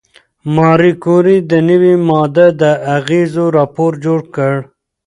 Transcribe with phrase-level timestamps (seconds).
[0.55, 2.63] ماري کوري د نوې ماده د
[2.97, 4.53] اغېزو راپور جوړ کړ.